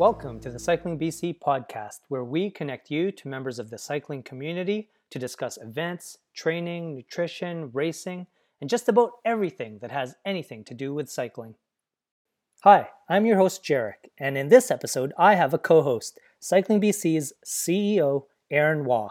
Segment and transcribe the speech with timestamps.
[0.00, 4.22] Welcome to the Cycling BC podcast, where we connect you to members of the cycling
[4.22, 8.26] community to discuss events, training, nutrition, racing,
[8.62, 11.56] and just about everything that has anything to do with cycling.
[12.62, 16.80] Hi, I'm your host, Jarek, and in this episode, I have a co host, Cycling
[16.80, 19.10] BC's CEO, Aaron Waugh.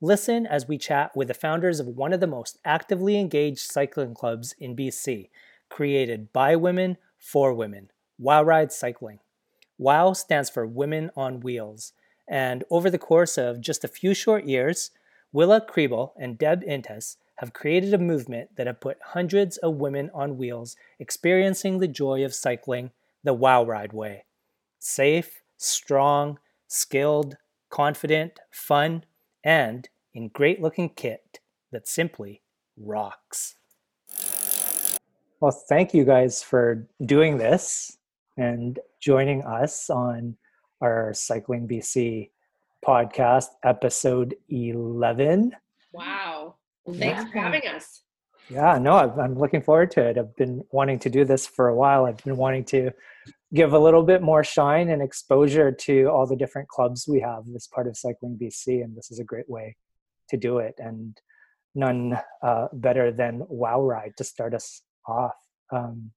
[0.00, 4.14] Listen as we chat with the founders of one of the most actively engaged cycling
[4.14, 5.28] clubs in BC,
[5.68, 9.18] created by women for women, Wow Ride Cycling.
[9.78, 11.92] WOW stands for Women on Wheels,
[12.28, 14.90] and over the course of just a few short years,
[15.32, 20.10] Willa Kriebel and Deb Intas have created a movement that have put hundreds of women
[20.14, 22.92] on wheels experiencing the joy of cycling
[23.24, 24.24] the WOW Ride way.
[24.78, 26.38] Safe, strong,
[26.68, 27.36] skilled,
[27.70, 29.04] confident, fun,
[29.42, 31.40] and in great looking kit
[31.72, 32.42] that simply
[32.76, 33.56] rocks.
[35.40, 37.98] Well, thank you guys for doing this
[38.36, 40.36] and joining us on
[40.80, 42.30] our Cycling BC
[42.86, 45.52] podcast, episode 11.
[45.92, 46.56] Wow.
[46.84, 47.30] Well, thanks yeah.
[47.30, 48.02] for having us.
[48.50, 50.18] Yeah, no, I'm looking forward to it.
[50.18, 52.04] I've been wanting to do this for a while.
[52.04, 52.90] I've been wanting to
[53.54, 57.44] give a little bit more shine and exposure to all the different clubs we have
[57.54, 59.76] as part of Cycling BC, and this is a great way
[60.28, 60.74] to do it.
[60.78, 61.16] And
[61.74, 65.36] none uh, better than Wow Ride to start us off.
[65.72, 66.10] Um,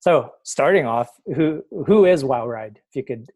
[0.00, 2.80] so starting off, who who is Wow Ride?
[2.88, 3.30] If you could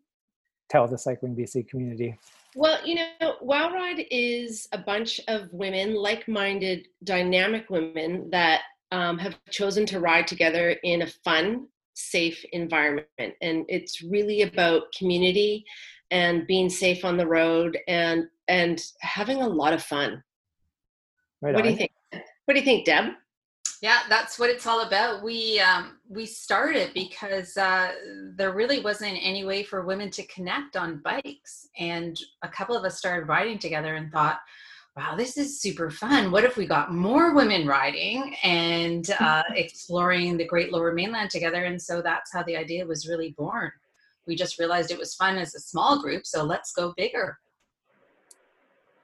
[0.69, 2.16] tell the Cycling BC community.
[2.56, 9.19] Well, you know, Wow Ride is a bunch of women, like-minded, dynamic women that um,
[9.19, 13.06] have chosen to ride together in a fun, safe environment,
[13.41, 15.64] and it's really about community
[16.11, 20.22] and being safe on the road and and having a lot of fun.
[21.41, 21.66] Right what on.
[21.66, 21.92] do you think?
[22.47, 23.12] What do you think, Deb?
[23.83, 25.23] Yeah, that's what it's all about.
[25.23, 27.93] We um, we started because uh,
[28.37, 32.85] there really wasn't any way for women to connect on bikes, and a couple of
[32.85, 34.39] us started riding together and thought,
[34.97, 36.31] "Wow, this is super fun!
[36.31, 41.65] What if we got more women riding and uh, exploring the Great Lower Mainland together?"
[41.65, 43.73] And so that's how the idea was really born.
[44.27, 47.39] We just realized it was fun as a small group, so let's go bigger.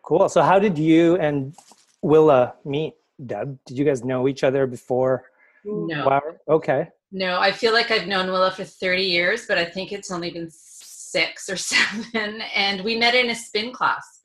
[0.03, 0.29] Cool.
[0.29, 1.57] So, how did you and
[2.03, 2.93] Willa meet?
[3.25, 5.25] Deb, did you guys know each other before?
[5.65, 6.07] No.
[6.07, 6.23] Wow.
[6.49, 6.89] Okay.
[7.13, 10.31] No, I feel like I've known Willa for 30 years, but I think it's only
[10.31, 12.43] been six or seven.
[12.55, 14.21] And we met in a spin class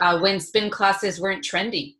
[0.00, 1.96] uh, when spin classes weren't trendy.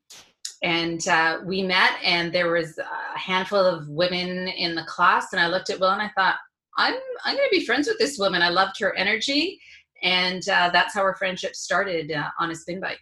[0.62, 5.32] And uh, we met, and there was a handful of women in the class.
[5.32, 6.36] And I looked at Will and I thought,
[6.78, 6.94] I'm,
[7.24, 8.42] I'm going to be friends with this woman.
[8.42, 9.60] I loved her energy.
[10.02, 13.00] And uh, that's how our friendship started uh, on a spin bike.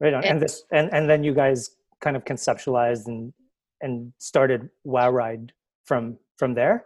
[0.00, 0.24] Right on.
[0.24, 1.70] And, and this, and, and then you guys
[2.02, 3.32] kind of conceptualized and
[3.80, 5.52] and started wow ride
[5.84, 6.84] from from there?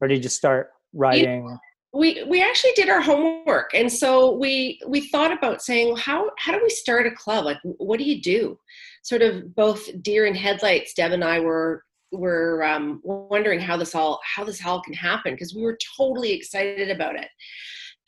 [0.00, 1.58] Or did you start writing
[1.96, 3.72] we we actually did our homework.
[3.74, 7.44] And so we we thought about saying how how do we start a club?
[7.44, 8.58] Like what do you do?
[9.02, 13.94] Sort of both deer and headlights deb and i were were um, wondering how this
[13.94, 17.28] all how this all can happen because we were totally excited about it.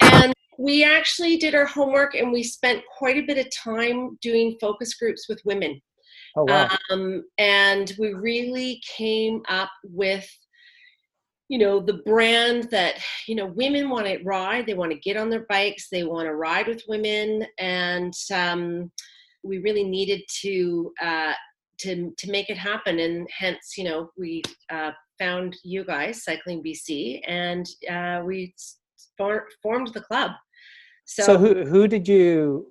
[0.00, 4.56] And we actually did our homework and we spent quite a bit of time doing
[4.60, 5.80] focus groups with women
[6.36, 6.68] Oh, wow.
[6.90, 10.28] Um, and we really came up with,
[11.48, 15.16] you know, the brand that, you know, women want to ride, they want to get
[15.16, 17.46] on their bikes, they want to ride with women.
[17.58, 18.90] And um,
[19.42, 21.32] we really needed to, uh,
[21.78, 22.98] to, to make it happen.
[22.98, 28.54] And hence, you know, we uh, found you guys, Cycling BC, and uh, we
[29.16, 30.32] for- formed the club.
[31.04, 32.70] So, so who, who did you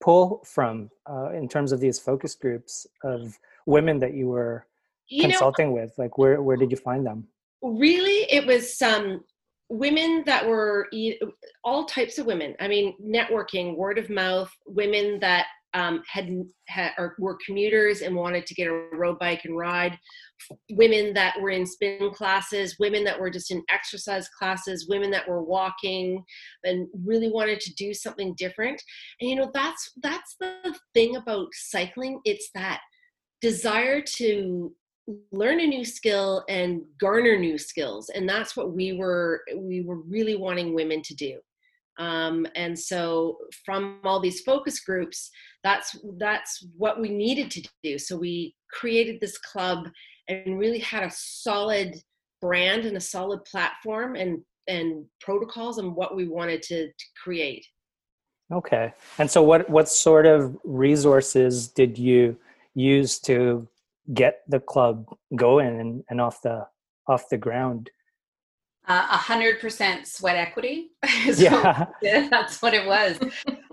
[0.00, 4.66] pull from uh, in terms of these focus groups of women that you were
[5.08, 5.92] you consulting know, with?
[5.98, 7.28] Like, where where did you find them?
[7.62, 9.22] Really, it was um,
[9.68, 10.88] women that were
[11.64, 12.54] all types of women.
[12.60, 16.28] I mean, networking, word of mouth, women that um, had,
[16.68, 19.98] had or were commuters and wanted to get a road bike and ride.
[20.70, 25.28] Women that were in spin classes women that were just in exercise classes women that
[25.28, 26.24] were walking
[26.64, 28.82] and really wanted to do something different.
[29.20, 32.20] And you know that's that's the thing about cycling.
[32.24, 32.80] It's that
[33.40, 34.72] desire to
[35.32, 38.10] learn a new skill and garner new skills.
[38.14, 41.40] And that's what we were we were really wanting women to do
[42.00, 45.30] um, and so from all these focus groups
[45.62, 47.98] that's that's what we needed to do.
[47.98, 49.88] So we created this club
[50.28, 51.96] and really had a solid
[52.40, 57.66] brand and a solid platform and and protocols and what we wanted to, to create.
[58.52, 58.92] Okay.
[59.18, 62.36] And so what what sort of resources did you
[62.74, 63.68] use to
[64.14, 65.06] get the club
[65.36, 66.66] going and, and off the
[67.06, 67.90] off the ground
[68.90, 70.90] A hundred percent sweat equity.
[71.32, 71.42] so
[72.02, 73.20] yeah, that's what it was.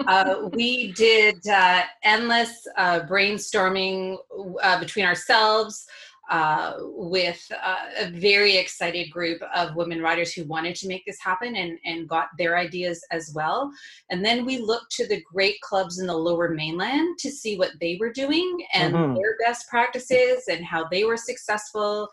[0.06, 4.18] uh, we did uh, endless uh, brainstorming
[4.62, 5.88] uh, between ourselves.
[6.30, 11.22] Uh, with uh, a very excited group of women writers who wanted to make this
[11.22, 13.72] happen and, and got their ideas as well.
[14.10, 17.72] And then we looked to the great clubs in the lower mainland to see what
[17.80, 19.14] they were doing and mm-hmm.
[19.14, 22.10] their best practices and how they were successful.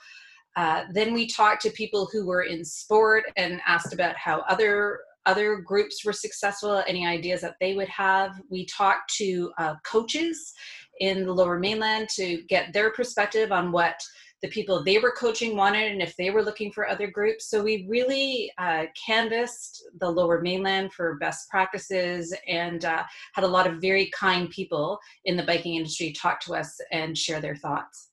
[0.57, 5.01] Uh, then we talked to people who were in sport and asked about how other
[5.27, 8.41] other groups were successful, any ideas that they would have.
[8.51, 10.53] We talked to uh, coaches
[11.01, 13.99] in the lower mainland to get their perspective on what
[14.43, 17.49] the people they were coaching wanted and if they were looking for other groups.
[17.49, 23.49] So we really uh, canvassed the lower mainland for best practices and uh, had a
[23.49, 27.57] lot of very kind people in the biking industry talk to us and share their
[27.57, 28.11] thoughts.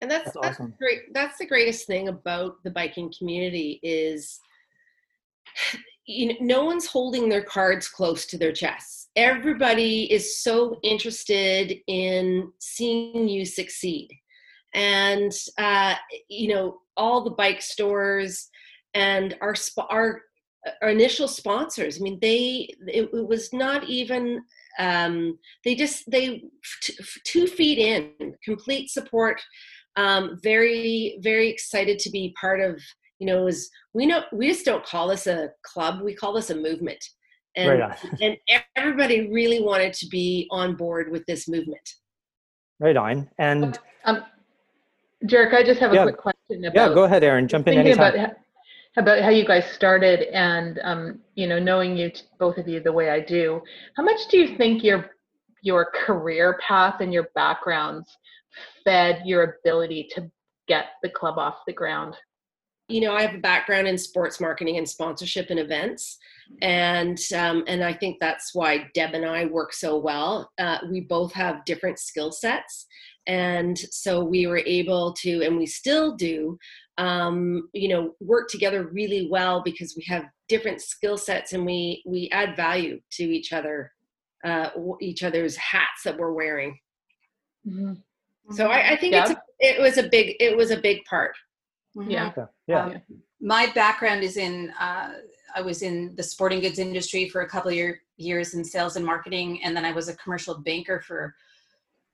[0.00, 0.66] And that's, that's, awesome.
[0.66, 1.12] that's great.
[1.12, 4.38] That's the greatest thing about the biking community is
[6.08, 9.08] you know, no one's holding their cards close to their chests.
[9.14, 14.08] Everybody is so interested in seeing you succeed.
[14.74, 15.94] And, uh,
[16.28, 18.48] you know, all the bike stores
[18.94, 20.22] and our, sp- our,
[20.82, 24.42] our initial sponsors, I mean, they, it, it was not even,
[24.78, 26.42] um, they just, they,
[26.82, 29.40] t- two feet in, complete support,
[29.98, 32.80] um, very, very excited to be part of
[33.18, 36.50] you know, is we know we just don't call this a club, we call this
[36.50, 37.04] a movement.
[37.56, 38.36] And, right and
[38.76, 41.82] everybody really wanted to be on board with this movement.
[42.78, 43.28] Right on.
[43.38, 44.22] And um,
[45.24, 46.88] Jarek, I just have a yeah, quick question about.
[46.90, 47.48] Yeah, go ahead, Aaron.
[47.48, 48.14] Jump in anytime.
[48.14, 48.36] About,
[48.96, 52.92] about how you guys started, and um, you know, knowing you both of you the
[52.92, 53.60] way I do,
[53.96, 55.10] how much do you think your
[55.62, 58.16] your career path and your backgrounds
[58.84, 60.30] fed your ability to
[60.66, 62.16] get the club off the ground?
[62.88, 66.16] you know, I have a background in sports marketing and sponsorship and events,
[66.62, 70.50] and um, and I think that's why Deb and I work so well.
[70.58, 72.86] Uh, we both have different skill sets,
[73.26, 76.58] and so we were able to, and we still do,
[76.96, 82.02] um, you know, work together really well because we have different skill sets and we
[82.06, 83.92] we add value to each other,
[84.46, 84.70] uh,
[85.02, 86.78] each other's hats that we're wearing.
[87.66, 87.92] Mm-hmm.
[88.52, 91.36] So I, I think it's a, it was a big it was a big part.
[91.96, 92.10] Mm-hmm.
[92.10, 92.32] Yeah.
[92.66, 92.84] Yeah.
[92.84, 93.02] Um,
[93.40, 95.12] my background is in, uh,
[95.54, 98.96] I was in the sporting goods industry for a couple of year, years in sales
[98.96, 101.34] and marketing, and then I was a commercial banker for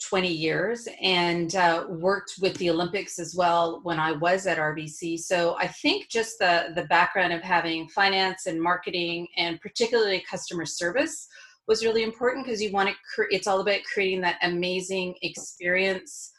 [0.08, 5.18] 20 years and uh, worked with the Olympics as well when I was at RBC.
[5.20, 10.66] So I think just the the background of having finance and marketing and particularly customer
[10.66, 11.28] service
[11.66, 12.94] was really important because you want to.
[13.14, 16.32] Cre- it's all about creating that amazing experience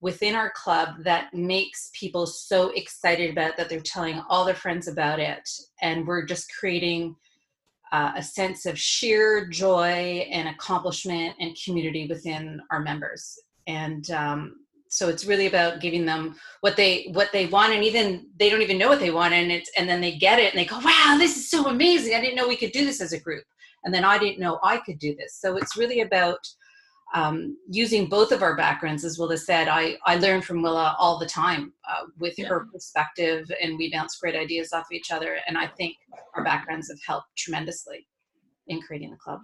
[0.00, 4.54] within our club that makes people so excited about it that they're telling all their
[4.54, 5.48] friends about it.
[5.80, 7.16] And we're just creating
[7.92, 13.38] uh, a sense of sheer joy and accomplishment and community within our members.
[13.66, 14.56] And um,
[14.88, 18.62] so it's really about giving them what they what they want and even they don't
[18.62, 20.78] even know what they want and it's and then they get it and they go
[20.78, 22.14] wow this is so amazing.
[22.14, 23.44] I didn't know we could do this as a group
[23.86, 26.46] and then i didn't know i could do this so it's really about
[27.14, 31.18] um, using both of our backgrounds, as Willa said, I, I learn from Willa all
[31.18, 32.48] the time uh, with yeah.
[32.48, 35.38] her perspective, and we bounce great ideas off of each other.
[35.46, 35.96] And I think
[36.34, 38.06] our backgrounds have helped tremendously
[38.66, 39.40] in creating the club.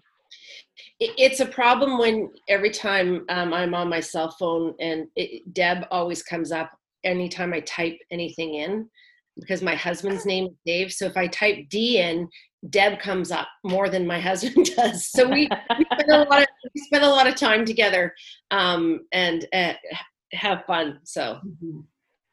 [0.98, 5.84] It's a problem when every time um, I'm on my cell phone and it, Deb
[5.90, 6.70] always comes up
[7.04, 8.88] anytime I type anything in
[9.38, 10.92] because my husband's name is Dave.
[10.92, 12.28] So if I type D in,
[12.70, 15.06] Deb comes up more than my husband does.
[15.06, 15.48] So we,
[15.78, 18.14] we spend a lot of we spend a lot of time together
[18.50, 19.74] um, and uh,
[20.32, 21.00] have fun.
[21.04, 21.38] So.
[21.44, 21.80] Mm-hmm.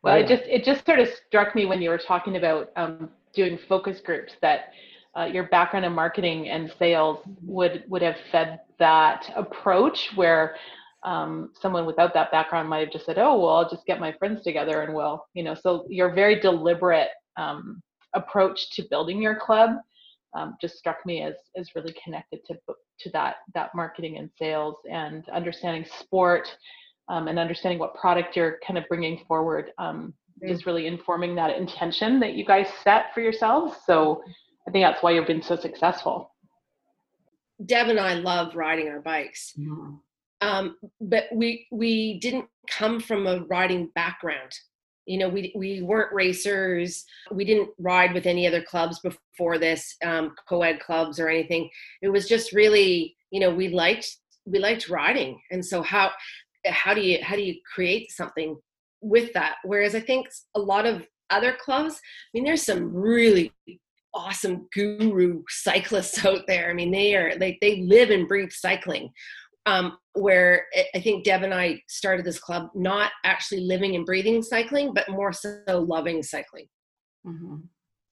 [0.01, 3.09] Well, it just it just sort of struck me when you were talking about um,
[3.33, 4.71] doing focus groups that
[5.17, 10.55] uh, your background in marketing and sales would would have fed that approach where
[11.03, 14.11] um, someone without that background might have just said, "Oh, well, I'll just get my
[14.13, 15.55] friends together and we'll," you know.
[15.55, 17.81] So your very deliberate um,
[18.13, 19.71] approach to building your club
[20.33, 22.55] um, just struck me as as really connected to
[22.99, 26.49] to that that marketing and sales and understanding sport
[27.07, 30.13] um, and understanding what product you're kind of bringing forward um,
[30.43, 30.53] mm-hmm.
[30.53, 33.75] is really informing that intention that you guys set for yourselves.
[33.85, 34.21] So
[34.67, 36.31] I think that's why you've been so successful.
[37.65, 39.53] Deb and I love riding our bikes.
[39.59, 39.95] Mm-hmm.
[40.41, 44.51] Um, but we we didn't come from a riding background.
[45.05, 47.03] You know we we weren't racers.
[47.31, 51.69] We didn't ride with any other clubs before this um, co-ed clubs or anything.
[52.01, 55.39] It was just really you know we liked we liked riding.
[55.51, 56.11] And so how
[56.65, 58.57] how do you how do you create something
[59.01, 59.55] with that?
[59.63, 63.53] Whereas i think a lot of other clubs i mean there's some really
[64.13, 66.69] awesome guru cyclists out there.
[66.69, 69.11] I mean they are like they live and breathe cycling
[69.65, 74.41] um, where I think Deb and I started this club not actually living and breathing
[74.41, 76.67] cycling, but more so loving cycling.
[77.25, 77.57] Mm-hmm.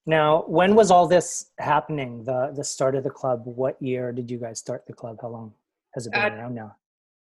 [0.06, 2.24] Now, when was all this happening?
[2.24, 3.42] The the start of the club.
[3.46, 5.18] What year did you guys start the club?
[5.22, 5.54] How long
[5.96, 6.75] has it been uh, around now?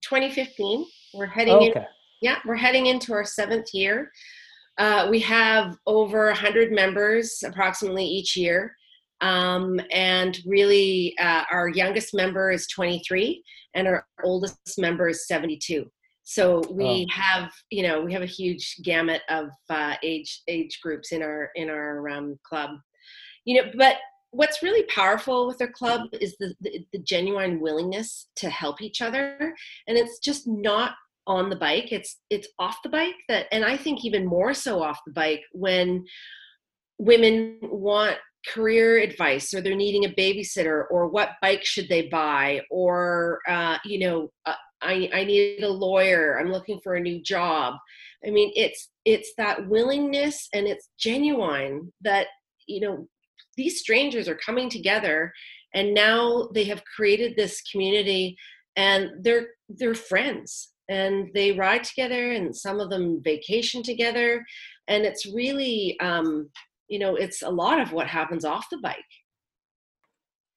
[0.03, 0.85] 2015.
[1.15, 1.81] We're heading oh, okay.
[1.81, 1.87] in.
[2.21, 4.13] Yeah, we're heading into our seventh year.
[4.79, 8.77] Uh, we have over 100 members approximately each year.
[9.21, 13.43] Um, and really, uh, our youngest member is 23,
[13.75, 15.87] and our oldest member is 72.
[16.23, 17.15] So we oh.
[17.15, 21.51] have, you know, we have a huge gamut of uh, age age groups in our
[21.55, 22.71] in our um, club.
[23.45, 23.97] You know, but
[24.31, 29.01] what's really powerful with our club is the, the, the genuine willingness to help each
[29.01, 29.55] other,
[29.87, 30.93] and it's just not
[31.29, 34.83] on the bike it's it's off the bike that and i think even more so
[34.83, 36.03] off the bike when
[36.99, 38.17] women want
[38.47, 43.79] career advice or they're needing a babysitter or what bike should they buy or uh,
[43.85, 47.75] you know uh, I, I need a lawyer i'm looking for a new job.
[48.27, 52.29] I mean it's it's that willingness and it's genuine that
[52.67, 53.09] you know
[53.57, 55.33] these strangers are coming together
[55.75, 58.37] and now they have created this community
[58.77, 64.45] and they're they're friends and they ride together and some of them vacation together
[64.89, 66.49] and it's really um,
[66.89, 68.97] you know it's a lot of what happens off the bike.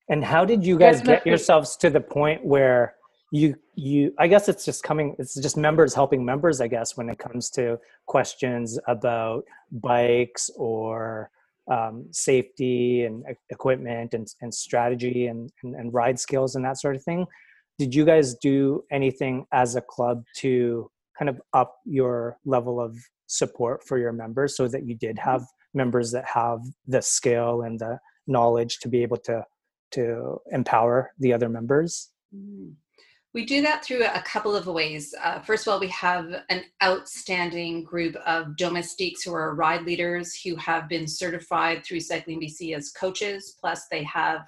[0.09, 2.95] And how did you guys get yourselves to the point where
[3.33, 7.07] you you i guess it's just coming it's just members helping members i guess when
[7.07, 11.31] it comes to questions about bikes or
[11.71, 16.95] um, safety and equipment and, and strategy and, and, and ride skills and that sort
[16.95, 17.25] of thing.
[17.77, 22.97] Did you guys do anything as a club to kind of up your level of
[23.27, 27.79] support for your members so that you did have members that have the skill and
[27.79, 29.43] the knowledge to be able to
[29.91, 32.09] to empower the other members?
[32.33, 32.75] Mm.
[33.33, 35.13] we do that through a couple of ways.
[35.21, 40.39] Uh, first of all we have an outstanding group of domestiques who are ride leaders
[40.41, 44.41] who have been certified through cycling bc as coaches plus they have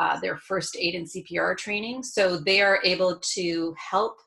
[0.00, 2.02] uh, their first aid and cpr training.
[2.02, 4.18] So they are able to help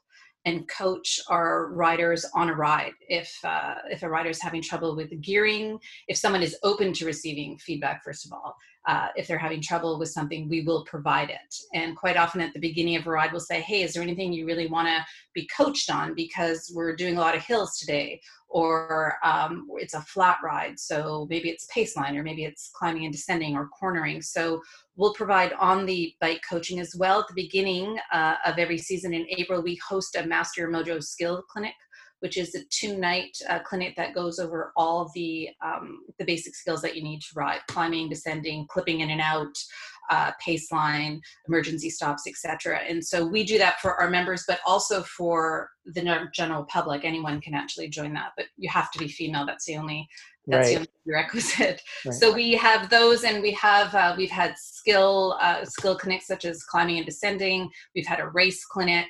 [0.46, 2.94] and coach our riders on a ride.
[3.10, 7.06] If uh, if a rider is having trouble with gearing, if someone is open to
[7.06, 8.56] receiving feedback, first of all,
[8.88, 11.56] uh, if they're having trouble with something, we will provide it.
[11.74, 14.34] And quite often at the beginning of a ride, we'll say, "Hey, is there anything
[14.34, 16.14] you really want to be coached on?
[16.16, 21.28] Because we're doing a lot of hills today, or um, it's a flat ride, so
[21.30, 24.62] maybe it's pace line, or maybe it's climbing and descending, or cornering." So
[24.98, 27.20] We'll provide on the bike coaching as well.
[27.20, 31.44] At the beginning uh, of every season in April, we host a Master Mojo Skill
[31.50, 31.74] Clinic,
[32.20, 36.82] which is a two-night uh, clinic that goes over all the um, the basic skills
[36.82, 39.56] that you need to ride: climbing, descending, clipping in and out,
[40.10, 42.80] uh, pace line, emergency stops, etc.
[42.88, 47.06] And so we do that for our members, but also for the general public.
[47.06, 49.46] Anyone can actually join that, but you have to be female.
[49.46, 50.08] That's the only
[50.48, 50.88] that's right.
[51.06, 51.82] the requisite.
[52.06, 52.14] Right.
[52.14, 56.46] So we have those, and we have uh, we've had skill uh, skill clinics such
[56.46, 57.70] as climbing and descending.
[57.96, 59.08] We've had a race clinic.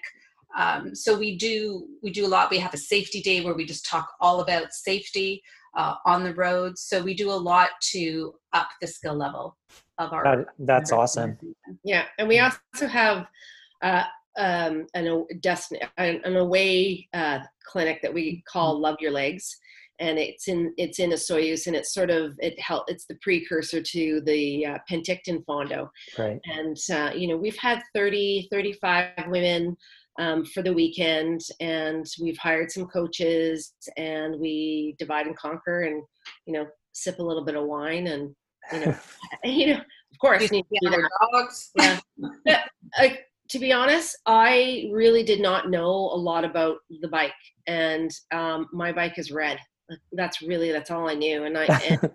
[0.57, 2.50] Um, so we do we do a lot.
[2.50, 5.41] We have a safety day where we just talk all about safety
[5.75, 6.77] uh, on the road.
[6.77, 9.57] So we do a lot to up the skill level
[9.97, 10.24] of our.
[10.24, 11.38] That, that's awesome.
[11.83, 13.27] Yeah, and we also have.
[13.81, 14.03] Uh,
[14.38, 15.25] um, an,
[15.97, 18.83] an away uh, clinic that we call mm-hmm.
[18.83, 19.57] Love Your Legs,
[20.00, 23.81] and it's in it's in Osoyoos, and it's sort of it help it's the precursor
[23.81, 25.89] to the uh, Penticton Fondo.
[26.17, 26.39] Right.
[26.45, 29.77] And uh, you know we've had 30, 35 women
[30.19, 36.01] um, for the weekend, and we've hired some coaches, and we divide and conquer, and
[36.45, 38.36] you know sip a little bit of wine, and
[38.74, 38.95] you know
[39.43, 41.72] you know of course need to dogs.
[42.45, 42.63] Yeah.
[43.50, 47.31] to be honest, I really did not know a lot about the bike,
[47.67, 49.60] and um, my bike is red
[50.13, 51.43] that's really that's all I knew.
[51.43, 52.12] And I and,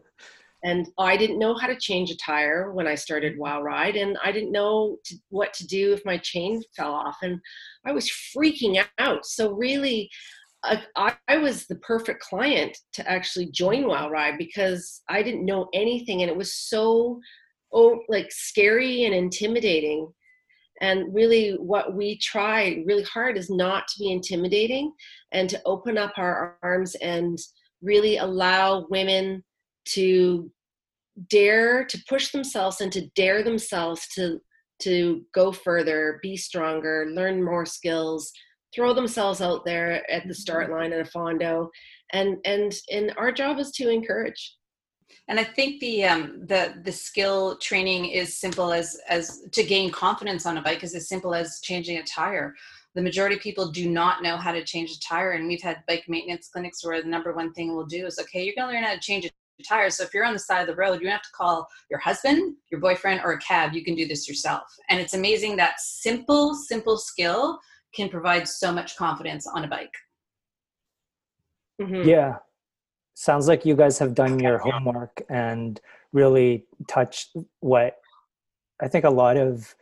[0.64, 4.18] and, I didn't know how to change a tire when I started Wow Ride, and
[4.22, 7.40] I didn't know to, what to do if my chain fell off, and
[7.86, 9.26] I was freaking out.
[9.26, 10.10] So really.
[10.62, 15.70] I, I was the perfect client to actually join Wow Ride because I didn't know
[15.72, 17.18] anything and it was so
[17.72, 20.12] oh like scary and intimidating
[20.80, 24.92] and really, what we try really hard is not to be intimidating
[25.30, 27.38] and to open up our arms and
[27.82, 29.44] really allow women
[29.86, 30.50] to
[31.28, 34.38] dare to push themselves and to dare themselves to
[34.80, 38.32] to go further be stronger learn more skills
[38.74, 40.74] throw themselves out there at the start mm-hmm.
[40.74, 41.68] line at a fondo.
[42.12, 44.56] And and and our job is to encourage.
[45.28, 49.90] And i think the um, the the skill training is simple as as to gain
[49.90, 52.54] confidence on a bike is as simple as changing a tire.
[52.96, 55.84] The majority of people do not know how to change a tire and we've had
[55.86, 58.74] bike maintenance clinics where the number one thing we'll do is okay you're going to
[58.74, 59.30] learn how to change a
[59.62, 61.66] tire so if you're on the side of the road you don't have to call
[61.90, 63.72] your husband your boyfriend or a cab.
[63.72, 64.62] You can do this yourself.
[64.88, 67.58] And it's amazing that simple simple skill
[67.94, 69.94] can provide so much confidence on a bike.
[71.80, 72.08] Mm-hmm.
[72.08, 72.36] yeah.
[73.14, 75.80] Sounds like you guys have done your homework and
[76.12, 77.96] really touched what
[78.82, 79.74] I think a lot of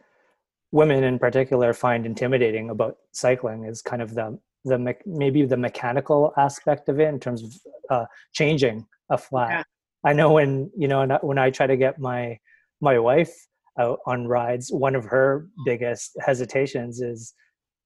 [0.72, 5.56] women in particular find intimidating about cycling is kind of the the me- maybe the
[5.56, 7.54] mechanical aspect of it in terms of
[7.90, 9.50] uh, changing a flat.
[9.50, 9.62] Yeah.
[10.04, 12.38] I know when you know when I try to get my
[12.80, 13.34] my wife
[13.78, 17.34] out on rides, one of her biggest hesitations is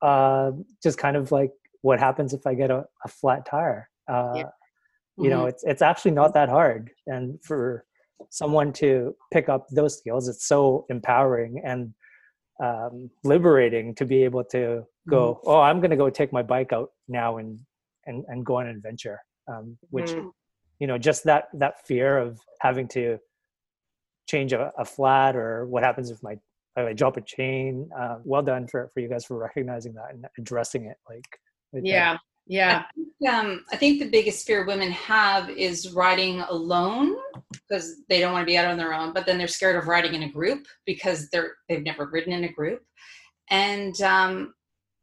[0.02, 0.50] uh,
[0.82, 1.50] just kind of like
[1.82, 3.88] what happens if I get a, a flat tire.
[4.08, 4.50] Uh, yeah
[5.18, 5.48] you know mm-hmm.
[5.48, 7.84] it's it's actually not that hard and for
[8.30, 11.92] someone to pick up those skills it's so empowering and
[12.62, 15.50] um, liberating to be able to go mm-hmm.
[15.50, 17.58] oh i'm going to go take my bike out now and
[18.06, 20.28] and, and go on an adventure um, which mm-hmm.
[20.78, 23.18] You know just that that fear of having to
[24.28, 26.32] change a, a flat or what happens if my
[26.76, 27.88] if I drop a chain.
[27.98, 30.96] Uh, well done for for you guys for recognizing that and addressing it.
[31.08, 31.26] Like,
[31.84, 32.82] yeah, yeah.
[32.82, 37.16] I think, um, I think the biggest fear women have is riding alone
[37.52, 39.86] because they don't want to be out on their own, but then they're scared of
[39.86, 42.82] riding in a group because they're they've never ridden in a group,
[43.50, 44.54] and um,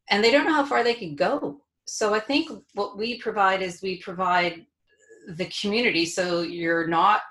[0.10, 1.62] and they don't know how far they could go.
[1.86, 4.66] So I think what we provide is we provide
[5.30, 7.22] the community, so you're not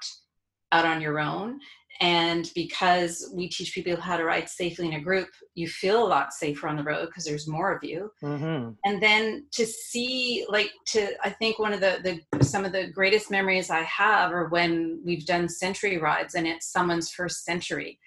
[0.73, 1.61] out on your own
[2.00, 6.07] and because we teach people how to ride safely in a group, you feel a
[6.07, 8.12] lot safer on the road because there's more of you.
[8.23, 8.70] Mm-hmm.
[8.85, 12.87] And then to see, like, to I think one of the the some of the
[12.87, 17.99] greatest memories I have are when we've done century rides and it's someone's first century,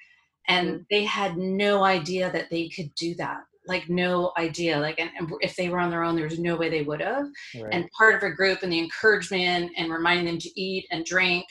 [0.47, 0.83] and mm-hmm.
[0.89, 5.31] they had no idea that they could do that like no idea like and, and,
[5.41, 7.69] if they were on their own there was no way they would have right.
[7.71, 11.45] and part of a group and the encouragement and reminding them to eat and drink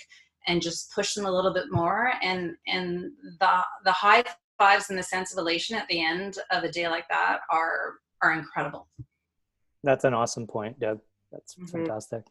[0.46, 4.24] and just push them a little bit more and and the the high
[4.60, 7.94] fives and the sense of elation at the end of a day like that are
[8.22, 8.86] are incredible.
[9.82, 11.00] That's an awesome point deb.
[11.32, 11.66] That's mm-hmm.
[11.66, 12.22] fantastic.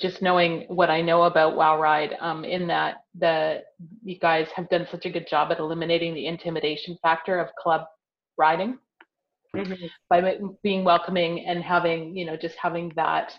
[0.00, 3.62] Just knowing what I know about Wow Ride, um, in that the
[4.02, 7.82] you guys have done such a good job at eliminating the intimidation factor of club
[8.36, 8.78] riding
[9.58, 9.86] mm-hmm.
[10.08, 13.32] by being welcoming and having you know just having that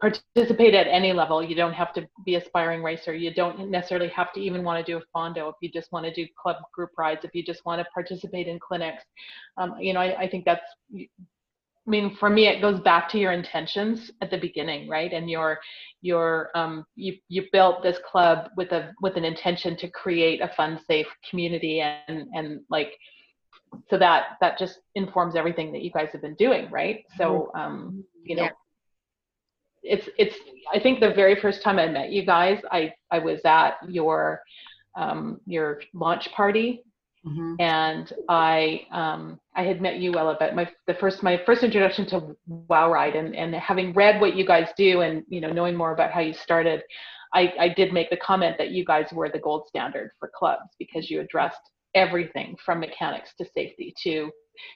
[0.00, 1.42] participate at any level.
[1.42, 3.14] You don't have to be aspiring racer.
[3.14, 6.06] You don't necessarily have to even want to do a fondo if you just want
[6.06, 9.02] to do club group rides, if you just want to participate in clinics.
[9.58, 11.08] Um, you know, I, I think that's, I
[11.86, 15.12] mean, for me, it goes back to your intentions at the beginning, right?
[15.12, 15.58] And your,
[16.02, 20.48] your, um, you, you built this club with a, with an intention to create a
[20.56, 22.92] fun, safe community and, and like,
[23.88, 27.04] so that, that just informs everything that you guys have been doing, right?
[27.16, 28.50] So, um, you know, yeah
[29.82, 30.36] it's it's
[30.72, 34.42] i think the very first time i met you guys i i was at your
[34.96, 36.82] um your launch party
[37.26, 37.54] mm-hmm.
[37.58, 42.06] and i um i had met you Willa but my the first my first introduction
[42.06, 45.74] to wow ride and and having read what you guys do and you know knowing
[45.74, 46.82] more about how you started
[47.32, 50.68] i i did make the comment that you guys were the gold standard for clubs
[50.78, 51.60] because you addressed
[51.94, 54.30] everything from mechanics to safety to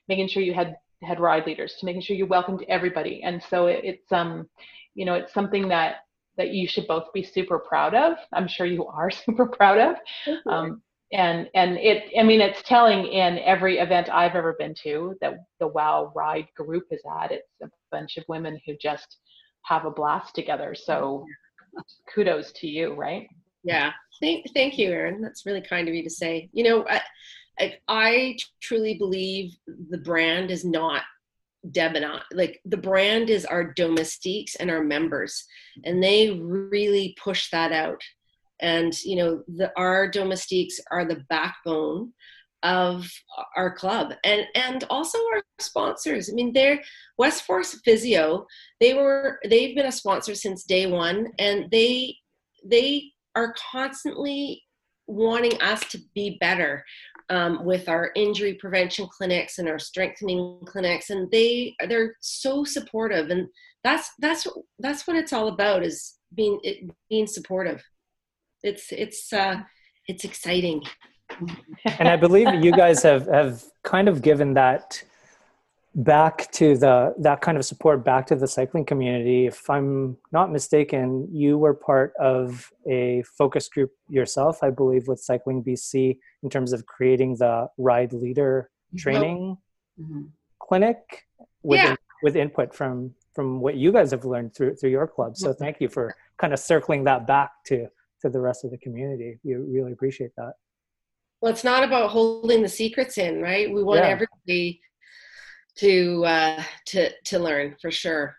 [0.09, 3.22] making sure you had had ride leaders to making sure you welcomed everybody.
[3.22, 4.48] And so it, it's um
[4.94, 5.96] you know it's something that
[6.37, 8.16] that you should both be super proud of.
[8.33, 9.96] I'm sure you are super proud of.
[10.50, 15.14] Um, and and it i mean it's telling in every event i've ever been to
[15.20, 17.31] that the wow ride group is at.
[17.31, 19.18] It's a bunch of women who just
[19.64, 20.74] have a blast together.
[20.74, 21.24] So
[22.14, 23.29] kudos to you right
[23.64, 27.00] yeah thank, thank you Aaron that's really kind of you to say you know I,
[27.59, 31.03] I, I truly believe the brand is not
[31.70, 35.44] Deb and I, like the brand is our domestiques and our members,
[35.85, 38.03] and they really push that out.
[38.61, 42.12] And you know, the our domestiques are the backbone
[42.62, 43.11] of
[43.57, 46.31] our club and and also our sponsors.
[46.31, 46.83] I mean, they're
[47.18, 48.46] West Force Physio.
[48.81, 52.16] They were they've been a sponsor since day one, and they
[52.64, 54.62] they are constantly
[55.07, 56.83] wanting us to be better
[57.29, 63.29] um, with our injury prevention clinics and our strengthening clinics and they they're so supportive
[63.31, 63.49] and
[63.85, 64.47] that's that's
[64.79, 67.83] that's what it's all about is being it, being supportive.
[68.62, 69.61] It's it's uh
[70.09, 70.83] it's exciting.
[71.99, 75.03] And i believe you guys have have kind of given that
[75.94, 80.50] back to the that kind of support back to the cycling community if i'm not
[80.50, 86.50] mistaken you were part of a focus group yourself i believe with cycling bc in
[86.50, 89.57] terms of creating the ride leader training
[90.00, 90.22] mm-hmm.
[90.59, 91.26] clinic
[91.62, 91.90] with yeah.
[91.90, 95.52] in, with input from from what you guys have learned through through your club so
[95.52, 97.87] thank you for kind of circling that back to
[98.20, 100.54] to the rest of the community we really appreciate that
[101.40, 104.09] well it's not about holding the secrets in right we want yeah.
[104.09, 104.80] everybody
[105.79, 108.37] to uh, to to learn for sure.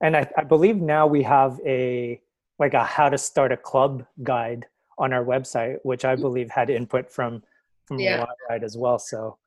[0.00, 2.20] And I, I believe now we have a
[2.58, 4.66] like a how to start a club guide
[4.98, 6.22] on our website, which I mm-hmm.
[6.22, 7.42] believe had input from
[7.86, 8.24] from yeah.
[8.48, 8.98] Ride as well.
[8.98, 9.38] So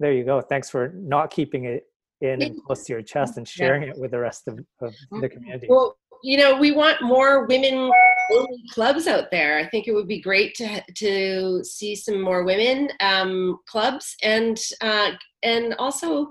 [0.00, 0.40] there you go.
[0.40, 1.86] Thanks for not keeping it
[2.20, 5.16] in and close to your chest and sharing it with the rest of, of the
[5.16, 5.26] mm-hmm.
[5.26, 5.66] community.
[5.68, 7.90] Well, you know, we want more women
[8.70, 9.58] clubs out there.
[9.58, 14.58] I think it would be great to to see some more women um, clubs and
[14.80, 15.12] uh,
[15.42, 16.28] and also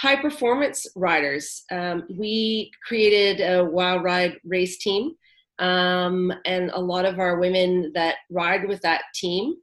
[0.00, 1.64] high performance riders.
[1.70, 5.12] Um, we created a Wow Ride race team,
[5.58, 9.54] um, and a lot of our women that ride with that team,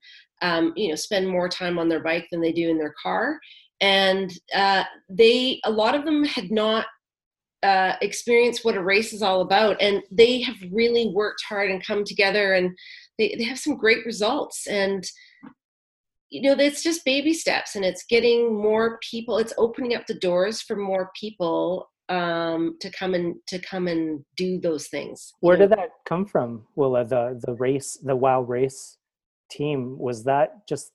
[0.43, 3.39] um, you know, spend more time on their bike than they do in their car.
[3.81, 6.85] And uh, they, a lot of them had not
[7.63, 11.85] uh, experienced what a race is all about, and they have really worked hard and
[11.85, 12.77] come together, and
[13.17, 14.67] they, they have some great results.
[14.67, 15.03] And
[16.29, 20.13] you know it's just baby steps and it's getting more people it's opening up the
[20.15, 25.33] doors for more people um to come and to come and do those things.
[25.41, 27.03] Where did that come from willa?
[27.05, 28.97] The the race the wow race
[29.51, 30.91] team was that just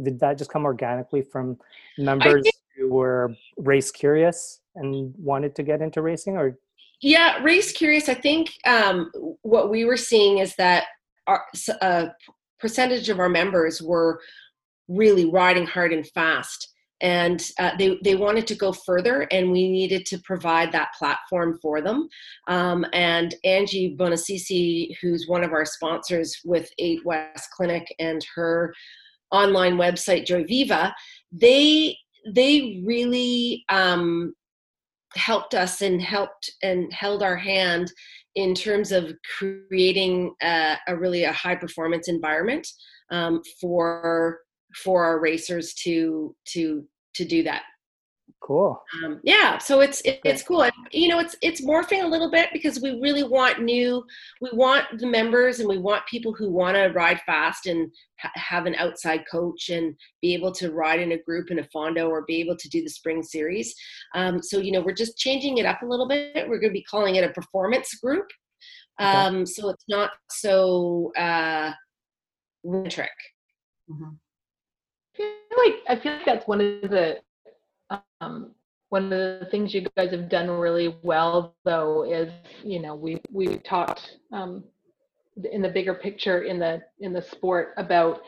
[0.00, 1.58] did that just come organically from
[1.98, 6.58] members think, who were race curious and wanted to get into racing or?
[7.00, 9.10] Yeah race curious i think um
[9.42, 10.84] what we were seeing is that
[11.26, 11.44] our
[11.80, 12.10] a
[12.60, 14.20] percentage of our members were
[14.88, 16.68] really riding hard and fast.
[17.00, 21.58] And uh, they, they wanted to go further and we needed to provide that platform
[21.60, 22.08] for them.
[22.46, 28.72] Um, and angie bonasisi who's one of our sponsors with 8 west clinic and her
[29.32, 30.94] online website joy viva
[31.32, 31.96] they
[32.34, 34.34] they really um,
[35.14, 37.92] helped us and helped and held our hand
[38.34, 42.66] in terms of creating a, a really a high performance environment
[43.10, 44.40] um, for
[44.74, 47.62] for our racers to to to do that.
[48.42, 48.82] Cool.
[49.04, 50.62] Um, yeah so it's it, it's cool.
[50.62, 54.04] And you know it's it's morphing a little bit because we really want new
[54.40, 58.32] we want the members and we want people who want to ride fast and ha-
[58.34, 62.08] have an outside coach and be able to ride in a group in a fondo
[62.08, 63.72] or be able to do the spring series.
[64.16, 66.48] Um, so you know we're just changing it up a little bit.
[66.48, 68.26] We're going to be calling it a performance group.
[68.98, 69.44] Um, okay.
[69.46, 71.72] so it's not so uh,
[72.66, 74.14] mm-hmm
[75.16, 75.26] feel
[75.64, 77.18] like I feel like that's one of the
[78.20, 78.52] um,
[78.88, 82.30] one of the things you guys have done really well, though, is
[82.62, 84.64] you know we we talked um,
[85.50, 88.20] in the bigger picture in the in the sport about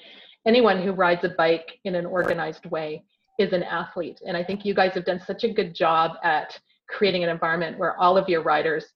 [0.46, 3.04] anyone who rides a bike in an organized way
[3.38, 6.58] is an athlete, and I think you guys have done such a good job at
[6.88, 8.86] creating an environment where all of your riders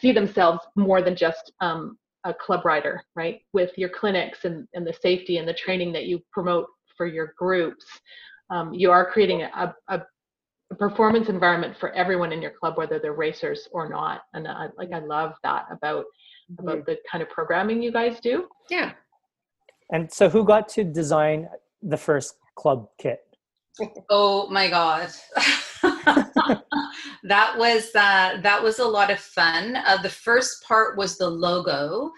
[0.00, 3.40] see themselves more than just um, a club rider, right?
[3.52, 6.66] With your clinics and, and the safety and the training that you promote
[7.00, 7.86] for your groups,
[8.50, 12.98] um, you are creating a, a, a, performance environment for everyone in your club, whether
[12.98, 14.20] they're racers or not.
[14.34, 16.04] And I, like I love that about
[16.58, 16.90] about mm-hmm.
[16.90, 18.48] the kind of programming you guys do.
[18.68, 18.92] Yeah.
[19.90, 21.48] And so, who got to design
[21.80, 23.20] the first club kit?
[24.10, 25.08] oh my god.
[27.24, 29.76] that was uh, that was a lot of fun.
[29.86, 32.10] Uh, the first part was the logo,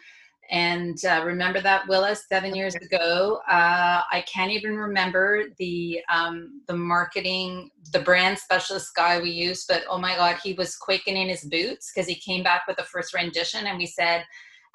[0.52, 3.40] and uh, remember that, Willa, seven years ago.
[3.48, 9.66] Uh, I can't even remember the um, the marketing, the brand specialist guy we used,
[9.66, 12.76] but oh my God, he was quaking in his boots because he came back with
[12.76, 14.24] the first rendition, and we said,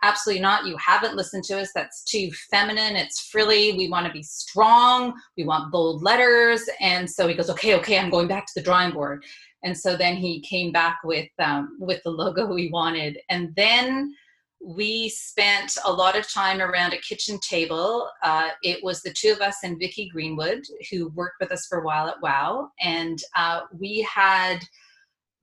[0.02, 0.66] absolutely not.
[0.66, 1.70] You haven't listened to us.
[1.76, 2.96] That's too feminine.
[2.96, 3.74] It's frilly.
[3.78, 5.14] We want to be strong.
[5.38, 6.68] We want bold letters.
[6.80, 9.24] And so he goes, okay, okay, I'm going back to the drawing board.
[9.64, 14.16] And so then he came back with um, with the logo we wanted, and then
[14.60, 18.10] we spent a lot of time around a kitchen table.
[18.24, 21.80] Uh, it was the two of us and Vicki Greenwood, who worked with us for
[21.80, 24.60] a while at WOW, and uh, we had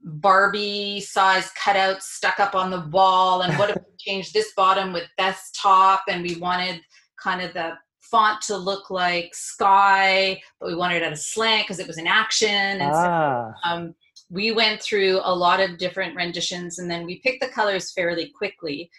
[0.05, 3.43] Barbie size cutouts stuck up on the wall.
[3.43, 6.03] And what if we changed this bottom with this top?
[6.09, 6.83] And we wanted
[7.23, 7.73] kind of the
[8.03, 11.97] font to look like sky, but we wanted it at a slant because it was
[11.97, 12.49] an action.
[12.49, 13.53] And ah.
[13.65, 13.95] so, um,
[14.31, 18.33] we went through a lot of different renditions and then we picked the colors fairly
[18.37, 18.91] quickly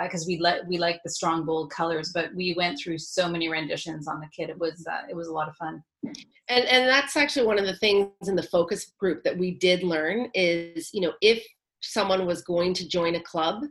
[0.00, 2.12] because uh, we let we like the strong bold colors.
[2.14, 4.50] But we went through so many renditions on the kit.
[4.50, 5.82] It was uh, it was a lot of fun.
[6.04, 9.82] And and that's actually one of the things in the focus group that we did
[9.82, 11.44] learn is you know if
[11.82, 13.64] someone was going to join a club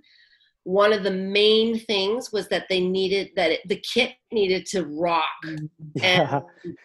[0.63, 4.85] one of the main things was that they needed that it, the kit needed to
[4.85, 5.25] rock.
[5.95, 6.41] Yeah.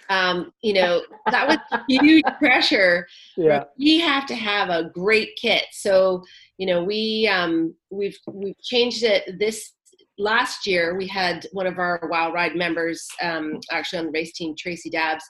[0.08, 1.58] and um, you know that was
[1.88, 3.06] huge pressure.
[3.36, 3.64] Yeah.
[3.78, 5.64] we have to have a great kit.
[5.72, 6.22] So
[6.58, 9.38] you know we um, we've we've changed it.
[9.38, 9.72] This
[10.18, 14.32] last year we had one of our wow ride members um, actually on the race
[14.32, 15.22] team tracy dabbs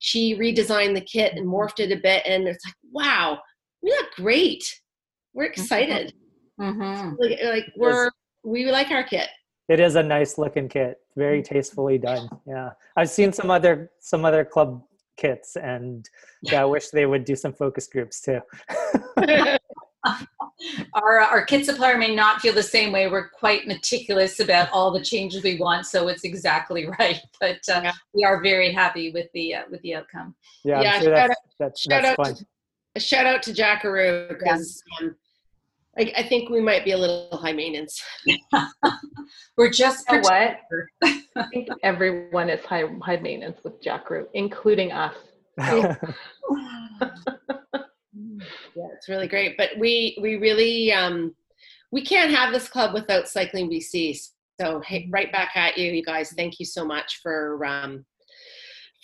[0.00, 3.38] she redesigned the kit and morphed it a bit and it's like wow
[3.84, 4.64] we look great.
[5.34, 5.60] We're mm-hmm.
[5.60, 6.14] excited
[6.60, 7.14] Mm-hmm.
[7.18, 8.10] Like, like we're
[8.44, 9.28] we like our kit.
[9.68, 11.54] It is a nice looking kit, very mm-hmm.
[11.54, 12.28] tastefully done.
[12.46, 14.82] Yeah, I've seen some other some other club
[15.16, 16.08] kits, and
[16.42, 18.40] yeah, I wish they would do some focus groups too.
[20.94, 23.08] our our kit supplier may not feel the same way.
[23.08, 27.20] We're quite meticulous about all the changes we want, so it's exactly right.
[27.40, 27.92] But uh, yeah.
[28.12, 30.34] we are very happy with the uh, with the outcome.
[30.64, 32.34] Yeah, yeah sure that's, that's, that's, that's fun.
[32.36, 32.46] To,
[32.96, 35.16] a shout out to Jakroo because um,
[35.98, 38.02] I, I think we might be a little high maintenance.
[39.56, 40.60] We're just you know what?
[41.36, 45.14] I think everyone is high high maintenance with Jakroo, including us.
[45.58, 45.96] yeah,
[48.74, 49.56] it's really great.
[49.56, 51.34] But we we really um,
[51.92, 54.18] we can't have this club without Cycling BC.
[54.60, 56.32] So hey, right back at you, you guys.
[56.36, 58.04] Thank you so much for um,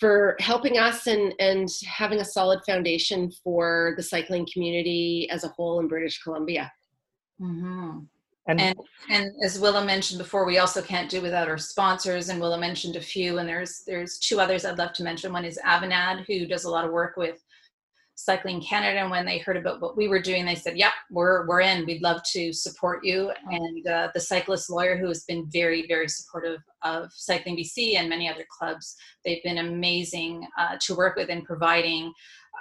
[0.01, 5.49] for helping us and and having a solid foundation for the cycling community as a
[5.49, 6.69] whole in British Columbia.
[7.41, 7.99] Mm-hmm.
[8.47, 8.75] And, and,
[9.09, 12.29] and as Willa mentioned before, we also can't do without our sponsors.
[12.29, 15.31] And Willa mentioned a few, and there's there's two others I'd love to mention.
[15.31, 17.39] One is Avanad, who does a lot of work with
[18.15, 18.99] Cycling Canada.
[18.99, 21.85] And when they heard about what we were doing, they said, "Yep, we're we're in.
[21.85, 26.07] We'd love to support you." And uh, the cyclist lawyer, who has been very very
[26.07, 31.29] supportive of Cycling BC and many other clubs, they've been amazing uh, to work with
[31.29, 32.11] in providing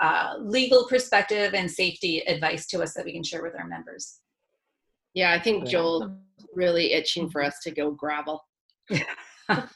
[0.01, 4.20] uh, legal perspective and safety advice to us that we can share with our members.
[5.15, 6.17] Yeah, I think Joel
[6.55, 8.45] really itching for us to go gravel.
[9.49, 9.67] I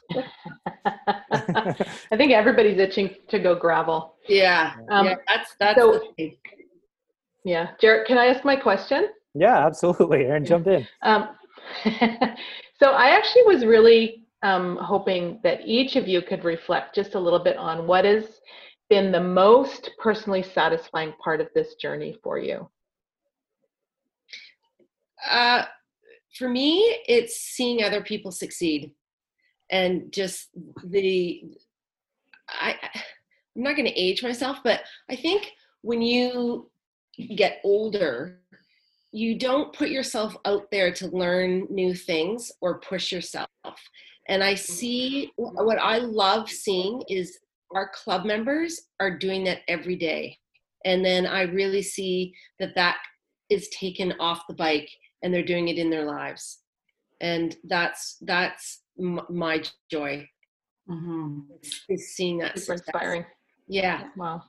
[2.17, 4.17] think everybody's itching to go gravel.
[4.29, 5.79] Yeah, um, yeah that's that's.
[5.79, 6.01] So,
[7.45, 9.09] yeah, Jarek, can I ask my question?
[9.35, 10.25] Yeah, absolutely.
[10.25, 10.87] Aaron, jump in.
[11.03, 11.31] Um,
[11.85, 17.21] so I actually was really um, hoping that each of you could reflect just a
[17.21, 18.41] little bit on what has
[18.89, 22.69] been the most personally satisfying part of this journey for you.
[25.29, 25.65] Uh,
[26.37, 28.93] for me, it's seeing other people succeed,
[29.71, 30.49] and just
[30.85, 31.45] the.
[32.49, 32.77] I,
[33.57, 36.71] I'm not going to age myself, but I think when you
[37.37, 38.41] get older,
[39.13, 43.49] you don't put yourself out there to learn new things or push yourself.
[44.29, 47.39] And I see what I love seeing is
[47.75, 50.39] our club members are doing that every day.
[50.85, 52.97] And then I really see that that
[53.51, 54.91] is taken off the bike
[55.25, 56.61] and they're doing it in their lives.
[57.21, 60.29] And that's that's m- my joy.
[60.89, 61.41] Mm-hmm.
[61.89, 63.25] is seeing that super inspiring.
[63.67, 64.09] Yeah.
[64.17, 64.43] Wow.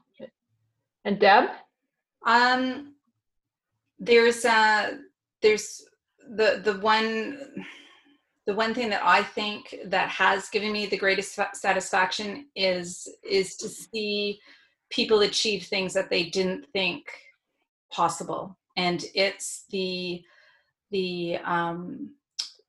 [1.06, 1.46] And deb?
[2.28, 2.96] Um
[4.00, 4.98] there's uh
[5.42, 5.82] there's
[6.36, 7.66] the the one
[8.46, 13.56] the one thing that i think that has given me the greatest satisfaction is is
[13.56, 14.40] to see
[14.90, 17.06] people achieve things that they didn't think
[17.92, 18.58] possible.
[18.78, 20.22] And it's the
[20.96, 22.10] the um,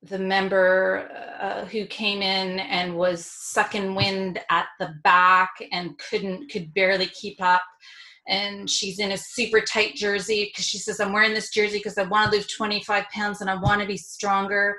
[0.03, 1.09] the member
[1.39, 7.07] uh, who came in and was sucking wind at the back and couldn't could barely
[7.07, 7.63] keep up.
[8.27, 11.97] And she's in a super tight jersey because she says i'm wearing this jersey because
[11.97, 14.77] i want to lose 25 pounds and i want to be stronger.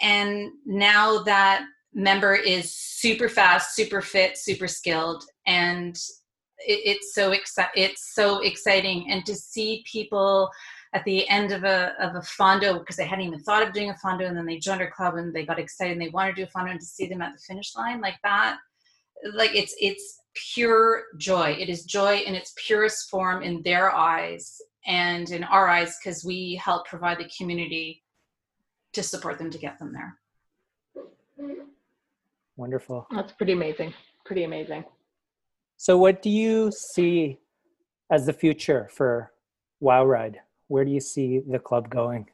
[0.00, 5.96] And now that member is super fast super fit super skilled and
[6.66, 9.10] it, it's so exci- it's so exciting.
[9.10, 10.50] And to see people
[10.94, 13.90] at the end of a of a fondo because they hadn't even thought of doing
[13.90, 16.36] a fondo and then they joined our club and they got excited and they wanted
[16.36, 18.58] to do a fondo and to see them at the finish line like that.
[19.32, 20.20] Like it's it's
[20.54, 21.56] pure joy.
[21.58, 26.24] It is joy in its purest form in their eyes and in our eyes because
[26.24, 28.02] we help provide the community
[28.92, 30.18] to support them to get them there.
[32.56, 33.06] Wonderful.
[33.10, 33.92] That's pretty amazing
[34.24, 34.84] pretty amazing.
[35.76, 37.38] So what do you see
[38.10, 39.32] as the future for
[39.80, 40.40] wow ride
[40.74, 42.26] where do you see the club going?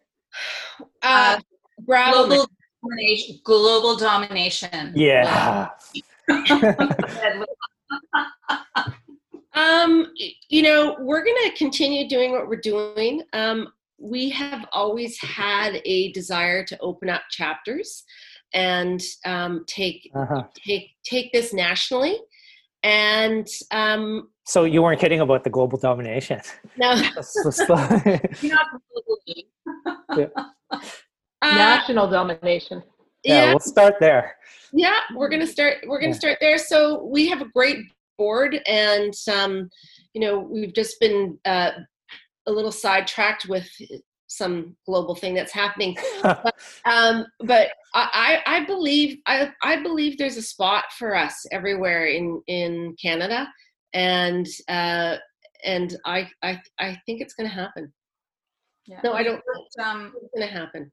[1.03, 1.39] Uh,
[1.87, 2.47] global
[2.83, 3.39] domination.
[3.45, 4.95] Global domination.
[4.97, 5.69] Yeah.
[9.53, 10.11] um,
[10.49, 13.21] you know, we're going to continue doing what we're doing.
[13.35, 18.05] Um, we have always had a desire to open up chapters
[18.55, 20.45] and um, take uh-huh.
[20.67, 22.19] take take this nationally.
[22.83, 26.41] And um, so you weren't kidding about the global domination.
[26.77, 26.91] No,
[28.43, 28.59] yeah.
[31.43, 32.83] Uh, national domination.
[33.25, 34.37] Yeah, yeah, we'll start there.
[34.75, 35.79] Yeah, we're gonna start.
[35.87, 36.19] We're gonna yeah.
[36.19, 36.59] start there.
[36.59, 37.79] So we have a great
[38.19, 39.71] board, and um,
[40.13, 41.71] you know, we've just been uh,
[42.47, 43.67] a little sidetracked with
[44.27, 45.97] some global thing that's happening.
[46.23, 52.05] but, um, but I, I believe I, I believe there's a spot for us everywhere
[52.05, 53.49] in in Canada,
[53.95, 55.17] and uh,
[55.65, 57.93] and I I I think it's going to happen.
[58.87, 59.01] Yeah.
[59.05, 59.43] No, I don't.
[59.83, 60.91] Um, it's going to happen.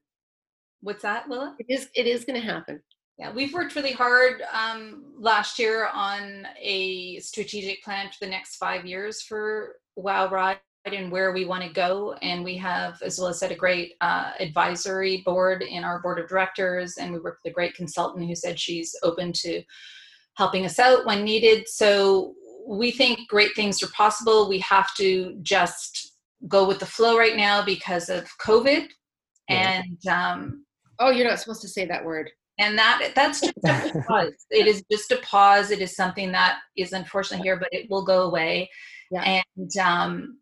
[0.81, 1.55] What's that, Willa?
[1.59, 1.89] It is.
[1.95, 2.81] It is going to happen.
[3.17, 8.57] Yeah, we've worked really hard um, last year on a strategic plan for the next
[8.57, 12.13] five years for Wow Ride and where we want to go.
[12.21, 16.19] And we have, as well as said, a great uh, advisory board in our board
[16.19, 16.97] of directors.
[16.97, 19.63] And we work with a great consultant who said she's open to
[20.35, 21.67] helping us out when needed.
[21.67, 22.35] So
[22.67, 24.49] we think great things are possible.
[24.49, 26.15] We have to just
[26.47, 28.87] go with the flow right now because of COVID.
[29.49, 29.81] Yeah.
[29.81, 30.65] And um,
[30.99, 32.29] oh, you're not supposed to say that word.
[32.59, 34.33] And that that's just a pause.
[34.49, 35.71] it is just a pause.
[35.71, 38.69] It is something that is unfortunately here, but it will go away.
[39.11, 39.41] Yeah.
[39.55, 40.39] And um,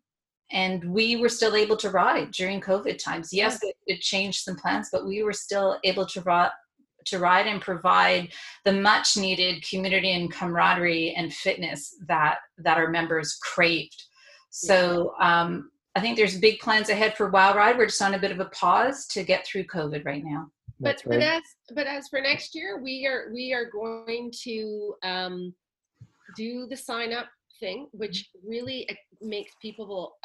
[0.50, 3.32] and we were still able to ride during COVID times.
[3.32, 6.50] Yes, it, it changed some plans, but we were still able to ride
[7.06, 8.32] to ride and provide
[8.64, 14.02] the much needed community and camaraderie and fitness that that our members craved.
[14.50, 17.78] So um, I think there's big plans ahead for Wow Ride.
[17.78, 20.48] We're just on a bit of a pause to get through COVID right now.
[20.80, 21.18] but right.
[21.18, 21.42] but as
[21.74, 25.54] but as for next year, we are we are going to um,
[26.36, 27.26] do the sign up
[27.60, 28.88] thing, which really
[29.20, 30.16] makes people,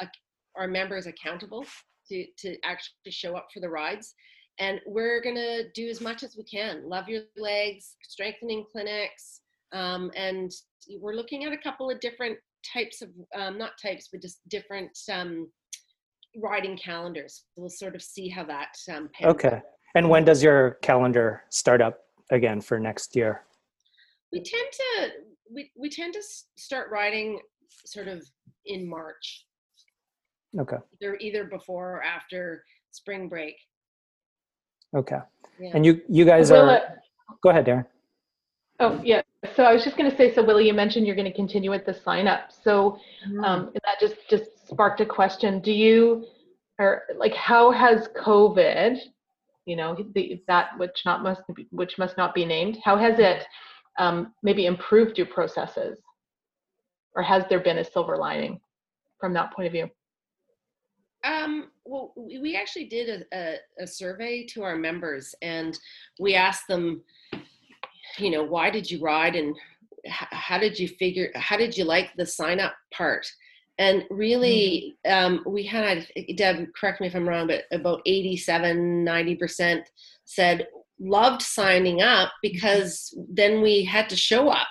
[0.56, 1.64] our members, accountable
[2.08, 4.14] to to actually show up for the rides.
[4.58, 6.88] And we're gonna do as much as we can.
[6.88, 9.40] Love your legs, strengthening clinics,
[9.72, 10.50] um, and
[11.00, 12.38] we're looking at a couple of different
[12.72, 15.50] types of um, not types, but just different um,
[16.36, 17.44] riding calendars.
[17.56, 18.76] We'll sort of see how that.
[18.92, 19.60] Um, okay.
[19.94, 21.98] And when does your calendar start up
[22.30, 23.42] again for next year?
[24.32, 25.10] We tend to
[25.52, 26.22] we we tend to
[26.56, 27.38] start riding
[27.84, 28.24] sort of
[28.66, 29.46] in March.
[30.58, 30.76] Okay.
[31.00, 33.56] Either either before or after spring break.
[34.94, 35.18] Okay.
[35.58, 35.70] Yeah.
[35.74, 36.80] And you you guys are.
[37.42, 37.86] Go ahead, Darren.
[38.80, 39.22] Oh yeah.
[39.54, 40.34] So I was just going to say.
[40.34, 42.50] So Willa, you mentioned you're going to continue with the sign up.
[42.64, 43.44] So mm-hmm.
[43.44, 45.60] um, that just just sparked a question.
[45.60, 46.26] Do you
[46.78, 48.98] or like how has COVID,
[49.66, 53.18] you know, the, that which not must be, which must not be named, how has
[53.18, 53.46] it
[53.98, 55.98] um, maybe improved your processes?
[57.14, 58.58] Or has there been a silver lining
[59.20, 59.90] from that point of view?
[61.24, 65.78] Um, well, we actually did a, a, a, survey to our members and
[66.18, 67.02] we asked them,
[68.18, 69.54] you know, why did you ride and
[70.08, 73.24] how did you figure, how did you like the sign up part?
[73.78, 75.34] And really, mm-hmm.
[75.36, 79.82] um, we had, Deb, correct me if I'm wrong, but about 87, 90%
[80.24, 80.66] said,
[81.02, 84.68] loved signing up because then we had to show up.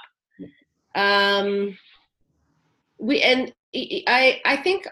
[0.95, 1.77] Um,
[2.99, 4.87] we and I I think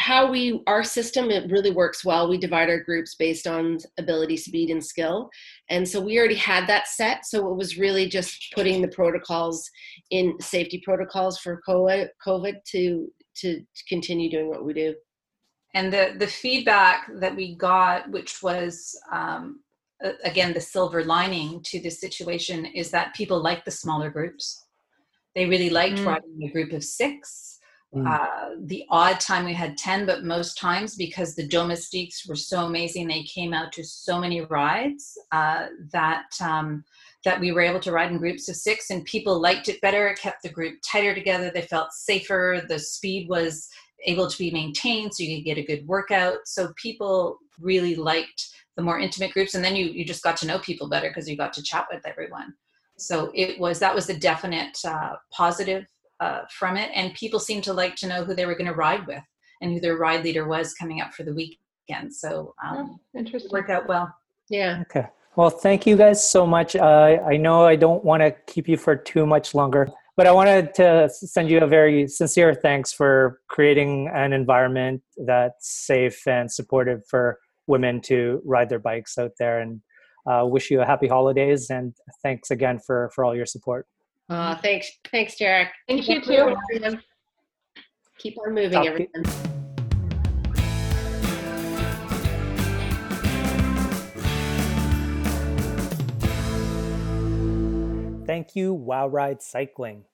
[0.00, 2.28] how we our system it really works well.
[2.28, 5.28] We divide our groups based on ability, speed, and skill,
[5.68, 7.26] and so we already had that set.
[7.26, 9.68] So it was really just putting the protocols
[10.10, 14.94] in safety protocols for COVID, COVID to to continue doing what we do.
[15.74, 19.60] And the the feedback that we got, which was um,
[20.24, 24.64] again the silver lining to this situation is that people like the smaller groups
[25.34, 26.06] they really liked mm.
[26.06, 27.59] riding a group of six
[27.94, 28.06] mm.
[28.06, 32.66] uh, the odd time we had 10 but most times because the domestiques were so
[32.66, 36.84] amazing they came out to so many rides uh, that um,
[37.24, 40.08] that we were able to ride in groups of six and people liked it better
[40.08, 43.68] it kept the group tighter together they felt safer the speed was
[44.04, 48.48] able to be maintained so you could get a good workout so people really liked
[48.76, 51.28] the more intimate groups and then you you just got to know people better because
[51.28, 52.54] you got to chat with everyone
[52.96, 55.86] so it was that was a definite uh, positive
[56.20, 58.74] uh, from it and people seemed to like to know who they were going to
[58.74, 59.22] ride with
[59.60, 62.14] and who their ride leader was coming up for the weekend.
[62.14, 63.50] So um, oh, interesting.
[63.52, 64.14] worked out well.
[64.48, 64.82] Yeah.
[64.82, 65.06] Okay.
[65.36, 66.76] Well thank you guys so much.
[66.76, 70.32] Uh, i know i don't want to keep you for too much longer but i
[70.32, 76.50] wanted to send you a very sincere thanks for creating an environment that's safe and
[76.50, 79.80] supportive for women to ride their bikes out there and
[80.26, 83.86] uh, wish you a happy holidays and thanks again for for all your support
[84.32, 85.70] Oh, thanks, thanks, Derek.
[85.88, 86.56] Thank you too.
[88.18, 89.24] Keep on moving, Talk everyone.
[98.24, 100.04] Thank you, Wow Ride Cycling.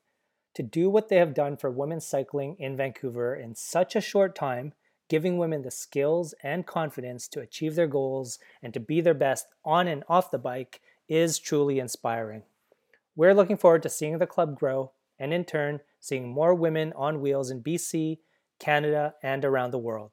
[0.54, 4.34] To do what they have done for women's cycling in Vancouver in such a short
[4.34, 4.72] time,
[5.10, 9.48] giving women the skills and confidence to achieve their goals and to be their best
[9.62, 12.44] on and off the bike is truly inspiring.
[13.16, 17.20] We're looking forward to seeing the club grow and, in turn, seeing more women on
[17.20, 18.18] wheels in BC,
[18.60, 20.12] Canada, and around the world.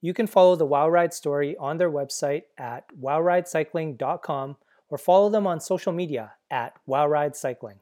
[0.00, 4.56] You can follow the Wow Ride story on their website at wowridecycling.com
[4.90, 7.78] or follow them on social media at wowridecycling.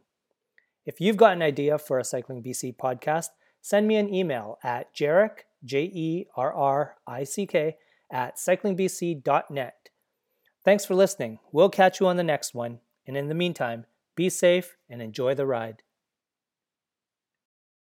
[0.87, 3.29] If you've got an idea for a Cycling BC podcast,
[3.61, 7.77] send me an email at jerrick, J E R R I C K,
[8.11, 9.75] at cyclingbc.net.
[10.65, 11.39] Thanks for listening.
[11.53, 12.79] We'll catch you on the next one.
[13.07, 13.87] And in the meantime,
[14.17, 15.83] be safe and enjoy the ride.